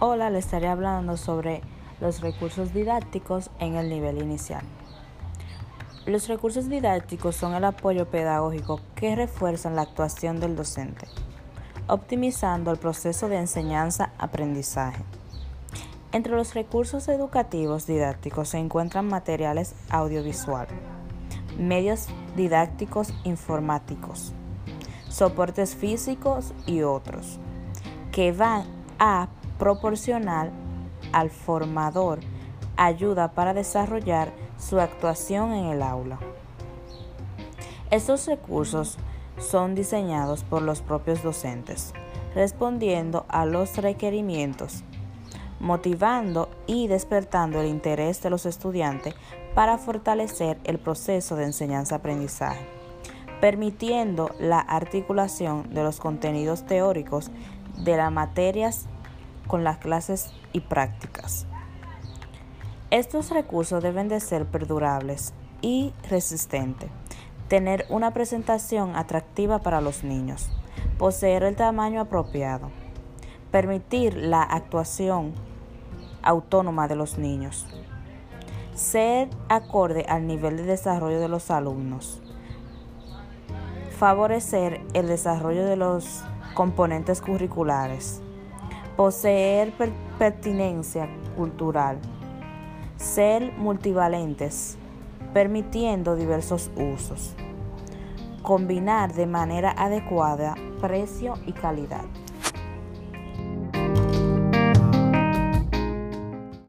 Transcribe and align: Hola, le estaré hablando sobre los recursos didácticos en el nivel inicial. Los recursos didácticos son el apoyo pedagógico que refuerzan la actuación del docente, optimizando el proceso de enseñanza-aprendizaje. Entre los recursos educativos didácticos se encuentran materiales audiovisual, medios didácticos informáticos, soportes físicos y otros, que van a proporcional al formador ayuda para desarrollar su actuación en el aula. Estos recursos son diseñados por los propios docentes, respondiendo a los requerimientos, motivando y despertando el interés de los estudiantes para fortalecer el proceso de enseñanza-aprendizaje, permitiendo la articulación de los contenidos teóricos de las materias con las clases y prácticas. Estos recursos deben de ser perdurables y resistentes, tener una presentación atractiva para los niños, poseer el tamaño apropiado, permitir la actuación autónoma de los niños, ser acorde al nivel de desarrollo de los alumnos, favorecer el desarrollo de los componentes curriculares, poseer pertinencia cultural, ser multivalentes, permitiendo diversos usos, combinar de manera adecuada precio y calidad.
Hola, 0.00 0.30
le 0.30 0.38
estaré 0.38 0.68
hablando 0.68 1.16
sobre 1.16 1.60
los 2.00 2.20
recursos 2.20 2.72
didácticos 2.72 3.50
en 3.58 3.74
el 3.74 3.88
nivel 3.88 4.22
inicial. 4.22 4.62
Los 6.06 6.28
recursos 6.28 6.68
didácticos 6.68 7.34
son 7.34 7.52
el 7.56 7.64
apoyo 7.64 8.06
pedagógico 8.06 8.80
que 8.94 9.16
refuerzan 9.16 9.74
la 9.74 9.82
actuación 9.82 10.38
del 10.38 10.54
docente, 10.54 11.08
optimizando 11.88 12.70
el 12.70 12.76
proceso 12.76 13.28
de 13.28 13.38
enseñanza-aprendizaje. 13.38 15.02
Entre 16.12 16.36
los 16.36 16.54
recursos 16.54 17.08
educativos 17.08 17.88
didácticos 17.88 18.50
se 18.50 18.58
encuentran 18.58 19.08
materiales 19.08 19.74
audiovisual, 19.90 20.68
medios 21.58 22.06
didácticos 22.36 23.12
informáticos, 23.24 24.32
soportes 25.08 25.74
físicos 25.74 26.54
y 26.66 26.82
otros, 26.82 27.40
que 28.12 28.30
van 28.30 28.62
a 29.00 29.26
proporcional 29.58 30.50
al 31.12 31.30
formador 31.30 32.20
ayuda 32.76 33.32
para 33.32 33.54
desarrollar 33.54 34.32
su 34.56 34.80
actuación 34.80 35.52
en 35.52 35.66
el 35.66 35.82
aula. 35.82 36.18
Estos 37.90 38.26
recursos 38.26 38.98
son 39.38 39.74
diseñados 39.74 40.44
por 40.44 40.62
los 40.62 40.82
propios 40.82 41.22
docentes, 41.22 41.92
respondiendo 42.34 43.24
a 43.28 43.46
los 43.46 43.76
requerimientos, 43.76 44.84
motivando 45.60 46.48
y 46.66 46.86
despertando 46.86 47.60
el 47.60 47.68
interés 47.68 48.22
de 48.22 48.30
los 48.30 48.46
estudiantes 48.46 49.14
para 49.54 49.78
fortalecer 49.78 50.58
el 50.64 50.78
proceso 50.78 51.34
de 51.34 51.44
enseñanza-aprendizaje, 51.44 52.64
permitiendo 53.40 54.30
la 54.38 54.60
articulación 54.60 55.72
de 55.72 55.82
los 55.82 55.98
contenidos 55.98 56.66
teóricos 56.66 57.30
de 57.78 57.96
las 57.96 58.12
materias 58.12 58.86
con 59.48 59.64
las 59.64 59.78
clases 59.78 60.30
y 60.52 60.60
prácticas. 60.60 61.46
Estos 62.90 63.30
recursos 63.30 63.82
deben 63.82 64.08
de 64.08 64.20
ser 64.20 64.46
perdurables 64.46 65.34
y 65.60 65.92
resistentes, 66.08 66.88
tener 67.48 67.84
una 67.88 68.12
presentación 68.12 68.94
atractiva 68.94 69.58
para 69.58 69.80
los 69.80 70.04
niños, 70.04 70.48
poseer 70.98 71.42
el 71.42 71.56
tamaño 71.56 72.00
apropiado, 72.00 72.70
permitir 73.50 74.16
la 74.16 74.42
actuación 74.42 75.32
autónoma 76.22 76.88
de 76.88 76.96
los 76.96 77.18
niños, 77.18 77.66
ser 78.74 79.28
acorde 79.48 80.06
al 80.08 80.26
nivel 80.26 80.56
de 80.56 80.62
desarrollo 80.62 81.20
de 81.20 81.28
los 81.28 81.50
alumnos, 81.50 82.22
favorecer 83.98 84.80
el 84.94 85.08
desarrollo 85.08 85.66
de 85.66 85.76
los 85.76 86.22
componentes 86.54 87.20
curriculares, 87.20 88.22
poseer 88.98 89.72
pertinencia 90.18 91.08
cultural, 91.36 92.00
ser 92.96 93.52
multivalentes, 93.52 94.76
permitiendo 95.32 96.16
diversos 96.16 96.68
usos, 96.76 97.36
combinar 98.42 99.14
de 99.14 99.24
manera 99.24 99.70
adecuada 99.70 100.56
precio 100.80 101.34
y 101.46 101.52
calidad. 101.52 102.06